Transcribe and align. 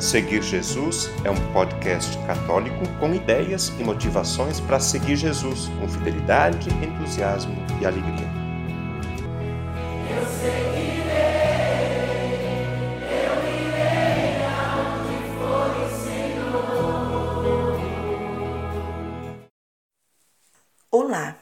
Seguir 0.00 0.42
Jesus 0.42 1.10
é 1.24 1.30
um 1.30 1.52
podcast 1.52 2.16
católico 2.26 2.88
com 2.98 3.14
ideias 3.14 3.68
e 3.78 3.84
motivações 3.84 4.58
para 4.58 4.80
seguir 4.80 5.14
Jesus 5.14 5.68
com 5.78 5.86
fidelidade, 5.86 6.70
entusiasmo 6.82 7.54
e 7.78 7.84
alegria. 7.84 8.26
Eu 10.08 10.26
seguirei, 10.26 11.10
eu 13.12 13.44
irei 13.44 14.40
for 15.36 15.70
o 15.76 15.90
Senhor. 16.02 17.78
Olá, 20.90 21.36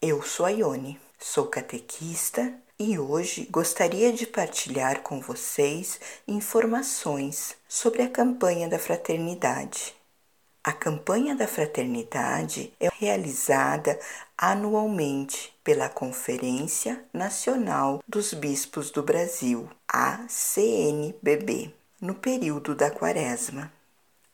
eu 0.00 0.22
sou 0.22 0.46
a 0.46 0.50
Ione, 0.50 1.00
sou 1.24 1.46
catequista 1.46 2.52
e 2.78 2.98
hoje 2.98 3.48
gostaria 3.50 4.12
de 4.12 4.26
partilhar 4.26 5.00
com 5.00 5.22
vocês 5.22 5.98
informações 6.28 7.56
sobre 7.66 8.02
a 8.02 8.10
campanha 8.10 8.68
da 8.68 8.78
fraternidade. 8.78 9.94
A 10.62 10.70
campanha 10.70 11.34
da 11.34 11.48
fraternidade 11.48 12.74
é 12.78 12.90
realizada 13.00 13.98
anualmente 14.36 15.50
pela 15.64 15.88
Conferência 15.88 17.02
Nacional 17.10 18.02
dos 18.06 18.34
Bispos 18.34 18.90
do 18.90 19.02
Brasil, 19.02 19.66
a 19.88 20.26
CNBB, 20.28 21.72
no 22.02 22.14
período 22.14 22.74
da 22.74 22.90
Quaresma. 22.90 23.72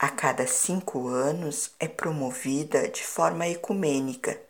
A 0.02 0.08
cada 0.08 0.46
cinco 0.46 1.08
anos 1.08 1.72
é 1.78 1.86
promovida 1.86 2.88
de 2.88 3.04
forma 3.04 3.46
ecumênica, 3.46 4.40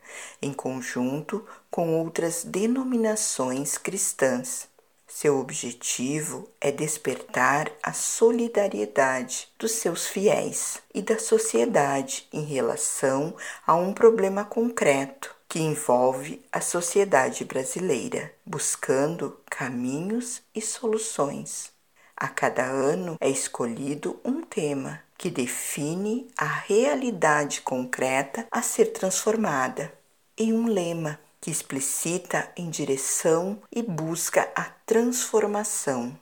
em 0.41 0.53
conjunto 0.53 1.45
com 1.69 1.99
outras 1.99 2.45
denominações 2.45 3.77
cristãs. 3.77 4.69
Seu 5.05 5.37
objetivo 5.37 6.47
é 6.61 6.71
despertar 6.71 7.69
a 7.83 7.91
solidariedade 7.91 9.49
dos 9.59 9.73
seus 9.73 10.07
fiéis 10.07 10.79
e 10.93 11.01
da 11.01 11.19
sociedade 11.19 12.29
em 12.31 12.45
relação 12.45 13.35
a 13.67 13.75
um 13.75 13.93
problema 13.93 14.45
concreto 14.45 15.35
que 15.49 15.59
envolve 15.59 16.41
a 16.49 16.61
sociedade 16.61 17.43
brasileira, 17.43 18.33
buscando 18.45 19.37
caminhos 19.49 20.41
e 20.55 20.61
soluções. 20.61 21.73
A 22.15 22.29
cada 22.29 22.63
ano 22.63 23.17
é 23.19 23.29
escolhido 23.29 24.17
um 24.23 24.43
tema 24.43 25.01
que 25.21 25.29
define 25.29 26.27
a 26.35 26.47
realidade 26.47 27.61
concreta 27.61 28.47
a 28.49 28.63
ser 28.63 28.87
transformada, 28.87 29.93
em 30.35 30.51
um 30.51 30.65
lema 30.65 31.19
que 31.39 31.51
explicita 31.51 32.51
em 32.57 32.71
direção 32.71 33.61
e 33.71 33.83
busca 33.83 34.51
a 34.55 34.63
transformação. 34.83 36.17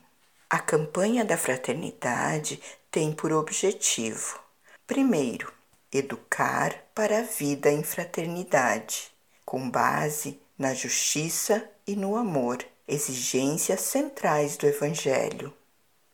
A 0.50 0.60
campanha 0.60 1.24
da 1.24 1.38
fraternidade 1.38 2.62
tem 2.92 3.14
por 3.14 3.32
objetivo, 3.32 4.38
primeiro, 4.86 5.54
educar 5.94 6.84
para 6.94 7.20
a 7.20 7.24
vida 7.24 7.72
em 7.72 7.84
fraternidade, 7.84 9.12
com 9.46 9.70
base 9.70 10.38
na 10.58 10.74
justiça 10.74 11.64
e 11.88 11.96
no 11.96 12.18
amor, 12.18 12.66
exigências 12.86 13.80
centrais 13.80 14.58
do 14.58 14.68
Evangelho. 14.68 15.54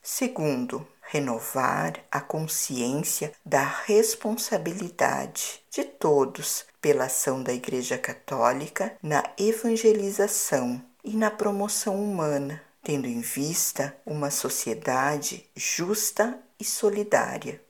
Segundo, 0.04 0.88
renovar 1.08 1.94
a 2.12 2.20
consciência 2.20 3.32
da 3.46 3.64
responsabilidade 3.64 5.62
de 5.70 5.84
todos 5.84 6.66
pela 6.82 7.06
ação 7.06 7.42
da 7.44 7.54
Igreja 7.54 7.98
Católica 7.98 8.98
na 9.02 9.24
evangelização 9.38 10.82
e 11.04 11.16
na 11.16 11.30
promoção 11.30 11.96
humana, 12.04 12.62
tendo 12.84 13.08
em 13.08 13.22
vista 13.22 13.96
uma 14.06 14.32
sociedade 14.32 15.46
justa 15.56 16.40
e 16.60 16.66
solidária. 16.66 17.62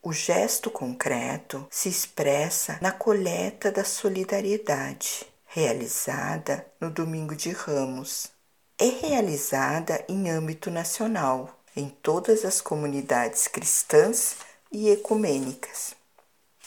O 0.00 0.12
gesto 0.12 0.70
concreto 0.70 1.66
se 1.70 1.88
expressa 1.88 2.78
na 2.80 2.92
coleta 2.92 3.72
da 3.72 3.84
solidariedade, 3.84 5.26
realizada 5.46 6.64
no 6.80 6.90
Domingo 6.90 7.34
de 7.34 7.50
Ramos. 7.50 8.30
É 8.78 8.86
realizada 8.86 10.04
em 10.08 10.30
âmbito 10.30 10.70
nacional 10.70 11.57
em 11.78 11.88
todas 11.88 12.44
as 12.44 12.60
comunidades 12.60 13.46
cristãs 13.46 14.34
e 14.72 14.90
ecumênicas. 14.90 15.94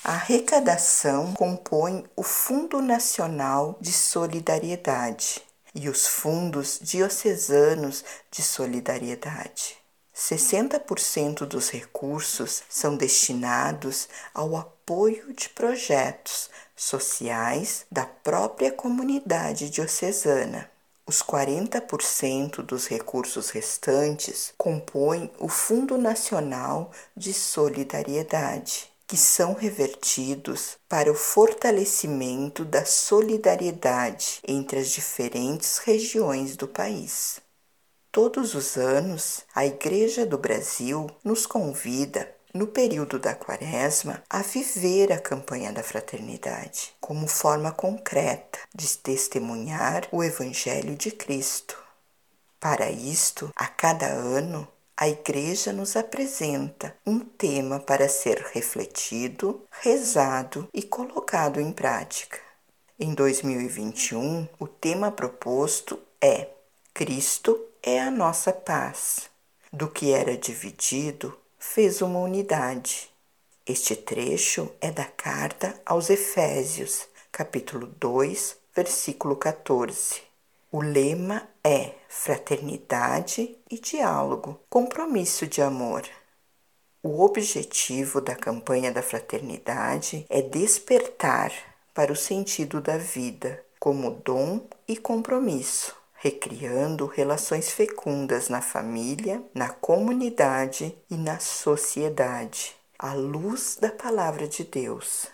A 0.01 0.13
arrecadação 0.13 1.33
compõe 1.33 2.05
o 2.15 2.23
Fundo 2.23 2.81
Nacional 2.81 3.77
de 3.81 3.91
Solidariedade 3.91 5.41
e 5.75 5.89
os 5.89 6.07
fundos 6.07 6.79
diocesanos 6.81 8.05
de 8.31 8.41
solidariedade. 8.41 9.77
60% 10.15 11.45
dos 11.45 11.69
recursos 11.69 12.63
são 12.69 12.95
destinados 12.95 14.07
ao 14.33 14.55
apoio 14.55 15.33
de 15.33 15.49
projetos 15.49 16.49
sociais 16.73 17.85
da 17.91 18.05
própria 18.05 18.71
comunidade 18.71 19.69
diocesana. 19.69 20.70
Os 21.05 21.21
40% 21.21 22.61
dos 22.61 22.87
recursos 22.87 23.49
restantes 23.49 24.53
compõem 24.57 25.31
o 25.39 25.47
Fundo 25.47 25.97
Nacional 25.97 26.91
de 27.17 27.33
Solidariedade, 27.33 28.89
que 29.07 29.17
são 29.17 29.53
revertidos 29.53 30.77
para 30.87 31.11
o 31.11 31.15
fortalecimento 31.15 32.63
da 32.63 32.85
solidariedade 32.85 34.39
entre 34.47 34.79
as 34.79 34.89
diferentes 34.89 35.79
regiões 35.79 36.55
do 36.55 36.67
país. 36.67 37.41
Todos 38.11 38.55
os 38.55 38.77
anos, 38.77 39.43
a 39.55 39.65
Igreja 39.65 40.25
do 40.25 40.37
Brasil 40.37 41.09
nos 41.23 41.45
convida 41.45 42.33
no 42.53 42.67
período 42.67 43.17
da 43.17 43.33
Quaresma, 43.33 44.23
a 44.29 44.41
viver 44.41 45.11
a 45.11 45.19
campanha 45.19 45.71
da 45.71 45.83
fraternidade 45.83 46.93
como 46.99 47.27
forma 47.27 47.71
concreta 47.71 48.59
de 48.73 48.97
testemunhar 48.97 50.07
o 50.11 50.23
Evangelho 50.23 50.95
de 50.95 51.11
Cristo. 51.11 51.77
Para 52.59 52.89
isto, 52.91 53.51
a 53.55 53.67
cada 53.67 54.07
ano, 54.07 54.67
a 54.95 55.09
Igreja 55.09 55.73
nos 55.73 55.95
apresenta 55.95 56.95
um 57.05 57.19
tema 57.19 57.79
para 57.79 58.07
ser 58.07 58.37
refletido, 58.53 59.63
rezado 59.71 60.67
e 60.71 60.83
colocado 60.83 61.59
em 61.59 61.71
prática. 61.71 62.37
Em 62.99 63.15
2021, 63.15 64.47
o 64.59 64.67
tema 64.67 65.11
proposto 65.11 65.99
é 66.21 66.49
Cristo 66.93 67.59
é 67.81 67.99
a 67.99 68.11
nossa 68.11 68.53
paz. 68.53 69.27
Do 69.73 69.87
que 69.87 70.11
era 70.11 70.37
dividido, 70.37 71.35
fez 71.61 72.01
uma 72.01 72.19
unidade. 72.19 73.07
Este 73.67 73.95
trecho 73.95 74.71
é 74.81 74.91
da 74.91 75.05
carta 75.05 75.79
aos 75.85 76.09
Efésios, 76.09 77.07
capítulo 77.31 77.85
2, 77.99 78.57
versículo 78.75 79.35
14. 79.35 80.23
O 80.71 80.81
lema 80.81 81.47
é 81.63 81.93
fraternidade 82.09 83.55
e 83.69 83.79
diálogo, 83.79 84.59
compromisso 84.67 85.45
de 85.45 85.61
amor. 85.61 86.01
O 87.03 87.23
objetivo 87.23 88.19
da 88.19 88.35
campanha 88.35 88.91
da 88.91 89.03
fraternidade 89.03 90.25
é 90.29 90.41
despertar 90.41 91.53
para 91.93 92.11
o 92.11 92.15
sentido 92.15 92.81
da 92.81 92.97
vida 92.97 93.63
como 93.79 94.09
dom 94.09 94.67
e 94.87 94.97
compromisso 94.97 96.00
recriando 96.21 97.07
relações 97.07 97.71
fecundas 97.71 98.47
na 98.47 98.61
família, 98.61 99.43
na 99.55 99.69
comunidade 99.69 100.95
e 101.09 101.15
na 101.15 101.39
sociedade, 101.39 102.75
à 102.97 103.15
luz 103.15 103.79
da 103.81 103.89
Palavra 103.89 104.47
de 104.47 104.63
Deus. 104.63 105.25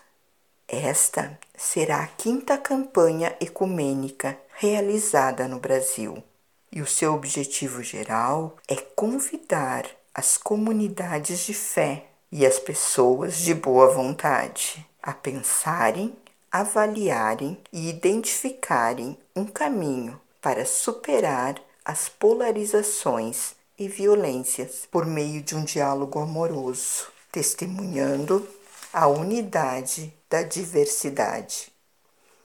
Esta 0.66 1.38
será 1.54 1.98
a 2.04 2.06
quinta 2.06 2.56
campanha 2.56 3.36
ecumênica 3.38 4.38
realizada 4.54 5.46
no 5.46 5.60
Brasil, 5.60 6.24
e 6.72 6.80
o 6.80 6.86
seu 6.86 7.12
objetivo 7.12 7.82
geral 7.82 8.56
é 8.66 8.74
convidar 8.74 9.84
as 10.14 10.38
comunidades 10.38 11.40
de 11.40 11.52
fé 11.52 12.06
e 12.32 12.46
as 12.46 12.58
pessoas 12.58 13.36
de 13.36 13.52
boa 13.52 13.92
vontade 13.92 14.86
a 15.02 15.12
pensarem, 15.12 16.16
avaliarem 16.50 17.58
e 17.70 17.90
identificarem 17.90 19.18
um 19.36 19.44
caminho 19.44 20.18
para 20.48 20.64
superar 20.64 21.60
as 21.84 22.08
polarizações 22.08 23.52
e 23.78 23.86
violências 23.86 24.88
por 24.90 25.04
meio 25.04 25.42
de 25.42 25.54
um 25.54 25.62
diálogo 25.62 26.18
amoroso, 26.20 27.08
testemunhando 27.30 28.48
a 28.90 29.06
unidade 29.08 30.10
da 30.30 30.42
diversidade. 30.42 31.70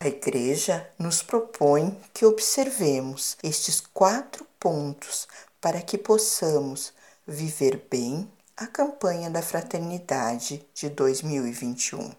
A 0.01 0.09
Igreja 0.09 0.85
nos 1.00 1.23
propõe 1.23 1.97
que 2.13 2.25
observemos 2.25 3.38
estes 3.41 3.79
quatro 3.79 4.45
pontos 4.59 5.25
para 5.61 5.81
que 5.81 5.97
possamos 5.97 6.91
viver 7.25 7.88
bem 7.89 8.29
a 8.57 8.67
campanha 8.67 9.29
da 9.29 9.41
fraternidade 9.41 10.61
de 10.73 10.89
2021. 10.89 12.11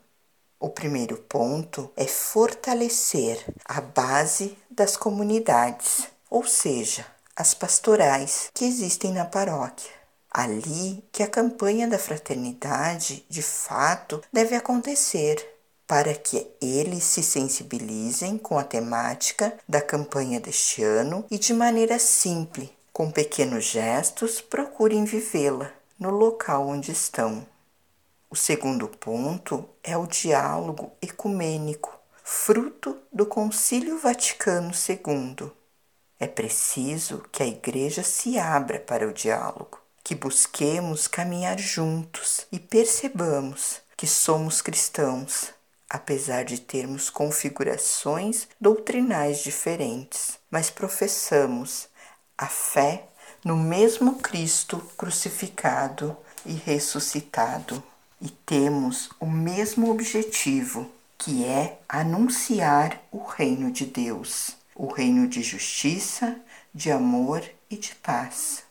O 0.58 0.70
primeiro 0.70 1.18
ponto 1.18 1.92
é 1.94 2.06
fortalecer 2.06 3.44
a 3.66 3.82
base 3.82 4.56
das 4.74 4.96
comunidades, 4.96 6.08
ou 6.28 6.44
seja, 6.44 7.06
as 7.36 7.54
pastorais 7.54 8.50
que 8.52 8.64
existem 8.64 9.12
na 9.12 9.24
paróquia. 9.24 9.90
Ali 10.30 11.04
que 11.12 11.22
a 11.22 11.28
campanha 11.28 11.86
da 11.86 11.98
fraternidade, 11.98 13.24
de 13.28 13.40
fato, 13.40 14.20
deve 14.32 14.56
acontecer, 14.56 15.36
para 15.86 16.12
que 16.14 16.46
eles 16.60 17.04
se 17.04 17.22
sensibilizem 17.22 18.36
com 18.36 18.58
a 18.58 18.64
temática 18.64 19.56
da 19.68 19.80
campanha 19.80 20.40
deste 20.40 20.82
ano 20.82 21.24
e, 21.30 21.38
de 21.38 21.52
maneira 21.52 21.98
simples, 21.98 22.68
com 22.92 23.10
pequenos 23.10 23.64
gestos, 23.64 24.40
procurem 24.40 25.04
vivê-la 25.04 25.70
no 25.98 26.10
local 26.10 26.66
onde 26.66 26.90
estão. 26.90 27.46
O 28.28 28.34
segundo 28.34 28.88
ponto 28.88 29.68
é 29.82 29.96
o 29.96 30.06
diálogo 30.06 30.90
ecumênico, 31.00 31.93
fruto 32.26 32.96
do 33.12 33.26
Concílio 33.26 33.98
Vaticano 33.98 34.72
II. 34.72 35.52
É 36.18 36.26
preciso 36.26 37.22
que 37.30 37.42
a 37.42 37.46
Igreja 37.46 38.02
se 38.02 38.38
abra 38.38 38.80
para 38.80 39.06
o 39.06 39.12
diálogo, 39.12 39.78
que 40.02 40.14
busquemos 40.14 41.06
caminhar 41.06 41.58
juntos 41.58 42.46
e 42.50 42.58
percebamos 42.58 43.82
que 43.94 44.06
somos 44.06 44.62
cristãos, 44.62 45.50
apesar 45.88 46.44
de 46.46 46.58
termos 46.58 47.10
configurações 47.10 48.48
doutrinais 48.58 49.40
diferentes, 49.40 50.38
mas 50.50 50.70
professamos 50.70 51.88
a 52.38 52.46
fé 52.46 53.06
no 53.44 53.54
mesmo 53.54 54.16
Cristo 54.16 54.78
crucificado 54.96 56.16
e 56.46 56.54
ressuscitado. 56.54 57.82
E 58.18 58.30
temos 58.30 59.10
o 59.20 59.26
mesmo 59.26 59.90
objetivo, 59.90 60.90
que 61.18 61.44
é 61.44 61.78
anunciar 61.88 63.00
o 63.10 63.22
reino 63.22 63.70
de 63.70 63.86
Deus, 63.86 64.56
o 64.74 64.86
reino 64.86 65.28
de 65.28 65.42
justiça, 65.42 66.36
de 66.74 66.90
amor 66.90 67.42
e 67.70 67.76
de 67.76 67.94
paz. 67.94 68.62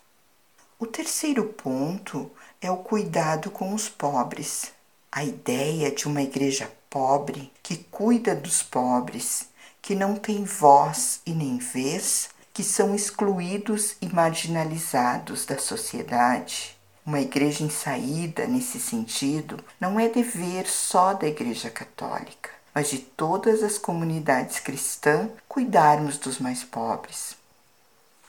O 0.78 0.86
terceiro 0.86 1.44
ponto 1.44 2.30
é 2.60 2.70
o 2.70 2.76
cuidado 2.76 3.50
com 3.50 3.72
os 3.72 3.88
pobres. 3.88 4.72
A 5.10 5.24
ideia 5.24 5.90
de 5.90 6.06
uma 6.06 6.22
igreja 6.22 6.70
pobre 6.90 7.50
que 7.62 7.76
cuida 7.76 8.34
dos 8.34 8.62
pobres, 8.62 9.48
que 9.80 9.94
não 9.94 10.14
tem 10.14 10.44
voz 10.44 11.20
e 11.24 11.32
nem 11.32 11.58
vez, 11.58 12.28
que 12.52 12.62
são 12.62 12.94
excluídos 12.94 13.96
e 14.00 14.08
marginalizados 14.08 15.44
da 15.44 15.58
sociedade. 15.58 16.73
Uma 17.06 17.20
igreja 17.20 17.62
em 17.62 17.68
saída, 17.68 18.46
nesse 18.46 18.80
sentido, 18.80 19.62
não 19.78 20.00
é 20.00 20.08
dever 20.08 20.66
só 20.66 21.12
da 21.12 21.26
Igreja 21.26 21.68
Católica, 21.68 22.48
mas 22.74 22.88
de 22.88 22.98
todas 22.98 23.62
as 23.62 23.76
comunidades 23.76 24.58
cristãs 24.58 25.30
cuidarmos 25.46 26.16
dos 26.16 26.38
mais 26.38 26.64
pobres. 26.64 27.36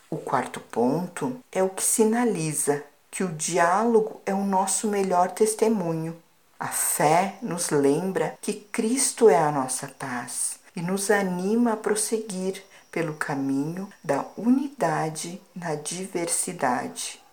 O 0.09 0.17
quarto 0.17 0.59
ponto 0.59 1.39
é 1.53 1.63
o 1.63 1.69
que 1.69 1.81
sinaliza 1.81 2.83
que 3.09 3.23
o 3.23 3.31
diálogo 3.31 4.19
é 4.25 4.33
o 4.33 4.43
nosso 4.43 4.87
melhor 4.89 5.31
testemunho. 5.31 6.15
A 6.59 6.67
fé 6.67 7.37
nos 7.41 7.69
lembra 7.69 8.37
que 8.41 8.53
Cristo 8.53 9.29
é 9.29 9.37
a 9.37 9.51
nossa 9.51 9.87
paz 9.87 10.59
e 10.75 10.81
nos 10.81 11.09
anima 11.09 11.73
a 11.73 11.77
prosseguir 11.77 12.61
pelo 12.91 13.13
caminho 13.13 13.89
da 14.03 14.25
unidade 14.37 15.41
na 15.55 15.75
diversidade. 15.75 17.23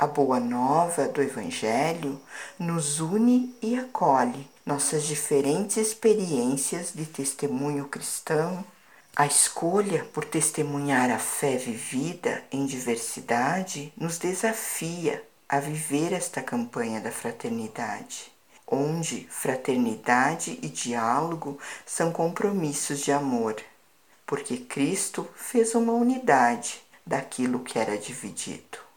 A 0.00 0.06
boa 0.06 0.40
nova 0.40 1.06
do 1.08 1.20
Evangelho 1.20 2.18
nos 2.58 3.00
une 3.00 3.54
e 3.60 3.78
acolhe 3.78 4.48
nossas 4.64 5.04
diferentes 5.04 5.76
experiências 5.76 6.94
de 6.94 7.04
testemunho 7.04 7.86
cristão. 7.86 8.64
A 9.14 9.26
escolha 9.26 10.06
por 10.06 10.24
testemunhar 10.24 11.10
a 11.10 11.18
fé 11.18 11.58
vivida 11.58 12.42
em 12.50 12.64
diversidade 12.64 13.92
nos 13.94 14.16
desafia 14.16 15.22
a 15.46 15.60
viver 15.60 16.14
esta 16.14 16.40
campanha 16.40 16.98
da 16.98 17.12
fraternidade, 17.12 18.32
onde 18.66 19.28
fraternidade 19.28 20.58
e 20.62 20.68
diálogo 20.70 21.58
são 21.84 22.10
compromissos 22.10 23.00
de 23.00 23.12
amor 23.12 23.54
porque 24.26 24.56
Cristo 24.56 25.28
fez 25.36 25.74
uma 25.74 25.92
unidade 25.92 26.80
daquilo 27.04 27.60
que 27.60 27.78
era 27.78 27.98
dividido. 27.98 28.89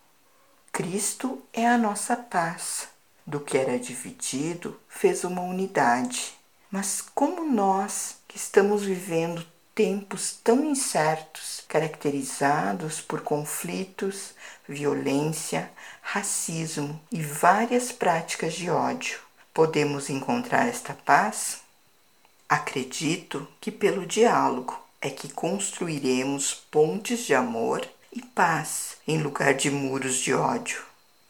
Cristo 0.74 1.40
é 1.54 1.68
a 1.68 1.78
nossa 1.78 2.18
paz. 2.18 2.88
Do 3.24 3.40
que 3.40 3.60
era 3.60 3.78
dividido, 3.78 4.76
fez 4.90 5.24
uma 5.24 5.44
unidade. 5.44 6.34
Mas 6.72 7.00
como 7.00 7.46
nós, 7.46 8.16
que 8.28 8.38
estamos 8.38 8.82
vivendo 8.82 9.46
tempos 9.76 10.36
tão 10.44 10.66
incertos, 10.66 11.64
caracterizados 11.68 13.00
por 13.00 13.22
conflitos, 13.22 14.34
violência, 14.68 15.72
racismo 16.02 17.00
e 17.12 17.22
várias 17.22 17.92
práticas 17.92 18.56
de 18.56 18.72
ódio, 18.72 19.20
podemos 19.54 20.10
encontrar 20.10 20.68
esta 20.68 20.96
paz? 20.96 21.62
Acredito 22.50 23.48
que 23.62 23.72
pelo 23.72 24.08
diálogo, 24.08 24.76
é 25.00 25.12
que 25.12 25.32
construiremos 25.32 26.52
pontes 26.72 27.20
de 27.28 27.36
amor 27.36 27.88
e 28.16 28.22
paz 28.22 28.98
em 29.08 29.18
lugar 29.18 29.54
de 29.54 29.70
muros 29.72 30.18
de 30.18 30.34
ódio. 30.34 30.84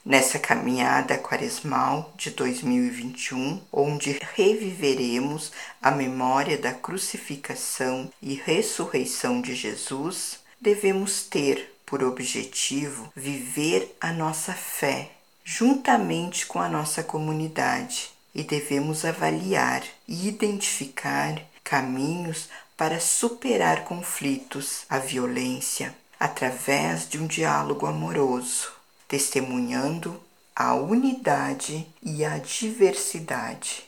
Nessa 0.04 0.38
caminhada 0.38 1.16
quaresmal 1.16 2.12
de 2.14 2.30
2021, 2.30 3.62
onde 3.72 4.20
reviveremos 4.34 5.50
a 5.80 5.90
memória 5.90 6.58
da 6.58 6.74
crucificação 6.74 8.12
e 8.20 8.34
ressurreição 8.34 9.40
de 9.40 9.54
Jesus, 9.54 10.40
devemos 10.60 11.22
ter 11.22 11.74
por 11.86 12.04
objetivo 12.04 13.10
viver 13.16 13.96
a 13.98 14.12
nossa 14.12 14.52
fé 14.52 15.10
juntamente 15.42 16.46
com 16.46 16.58
a 16.58 16.68
nossa 16.68 17.02
comunidade 17.02 18.10
e 18.34 18.42
devemos 18.42 19.04
avaliar 19.04 19.82
e 20.06 20.28
identificar 20.28 21.40
caminhos 21.62 22.48
para 22.76 22.98
superar 22.98 23.84
conflitos, 23.84 24.84
a 24.88 24.98
violência, 24.98 25.94
através 26.24 27.06
de 27.06 27.18
um 27.18 27.26
diálogo 27.26 27.84
amoroso, 27.84 28.72
testemunhando 29.06 30.18
a 30.56 30.74
unidade 30.74 31.86
e 32.02 32.24
a 32.24 32.38
diversidade. 32.38 33.84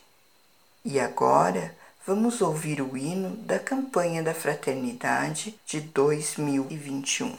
E 0.84 1.00
agora 1.00 1.74
vamos 2.06 2.42
ouvir 2.42 2.82
o 2.82 2.94
hino 2.94 3.30
da 3.36 3.58
campanha 3.58 4.22
da 4.22 4.34
fraternidade 4.34 5.58
de 5.64 5.80
2021. 5.80 7.34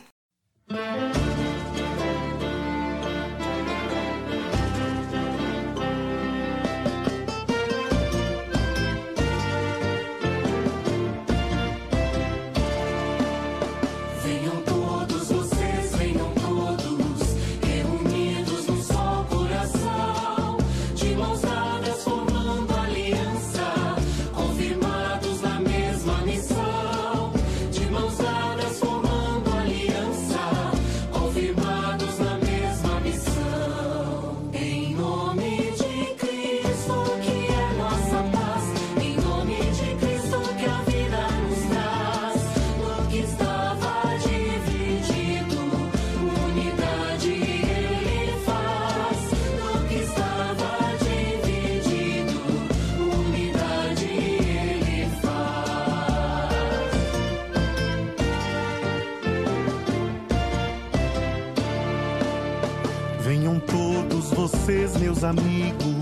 Vocês, 64.67 64.97
meus 64.97 65.23
amigos, 65.23 65.95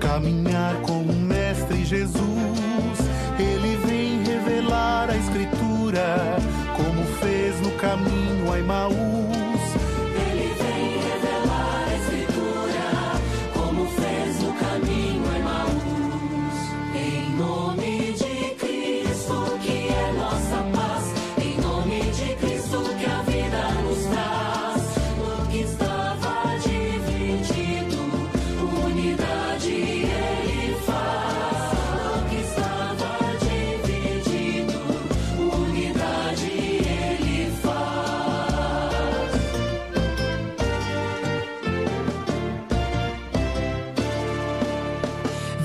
caminhar 0.00 0.76
com 0.82 1.00
o 1.02 1.12
Mestre 1.12 1.84
Jesus. 1.84 2.22
Ele 3.36 3.76
vem 3.84 4.22
revelar 4.22 5.10
a 5.10 5.16
Escritura, 5.16 6.36
como 6.76 7.02
fez 7.18 7.60
no 7.62 7.72
caminho 7.72 8.52
a 8.52 8.60
Emaús. 8.60 8.95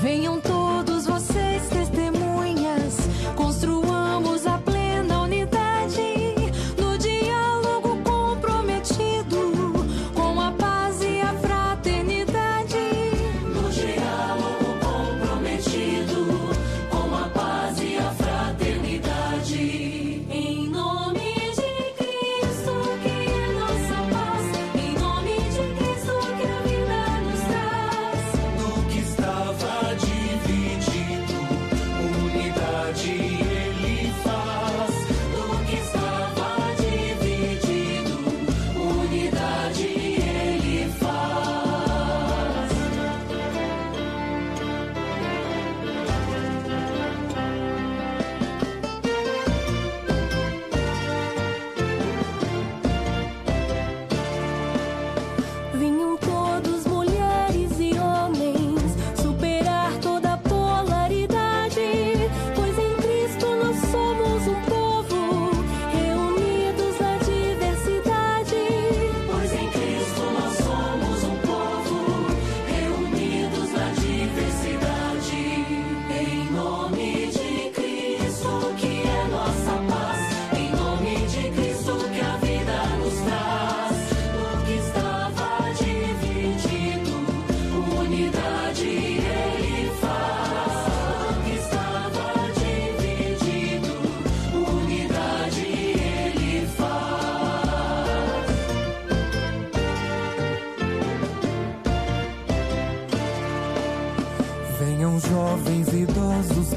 Venham 0.02 0.40
todos. 0.40 0.61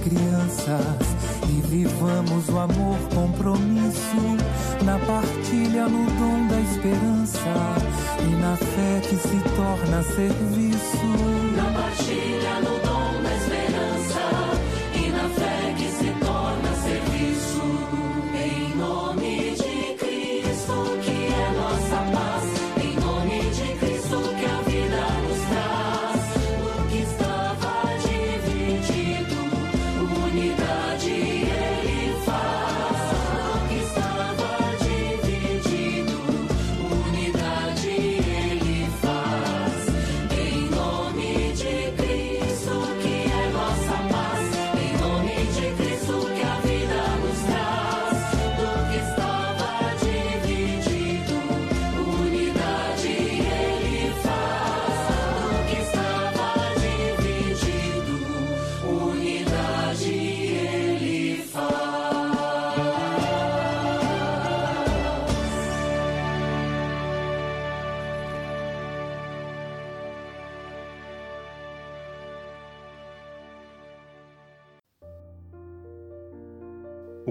Crianças. 0.05 1.15
E 1.49 1.61
vivamos 1.61 2.47
o 2.49 2.59
amor, 2.59 2.97
compromisso, 3.13 4.37
na 4.83 4.99
partilha, 4.99 5.87
no 5.89 6.05
dom 6.05 6.47
da 6.47 6.59
esperança. 6.61 7.39
E 8.21 8.35
na 8.35 8.55
fé 8.55 9.01
que 9.01 9.15
se 9.15 9.41
torna 9.55 10.03
serviço. 10.03 11.07
Na 11.57 11.73
partilha, 11.73 12.61
no 12.61 12.74